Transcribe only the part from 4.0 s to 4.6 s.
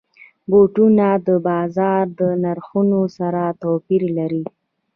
لري.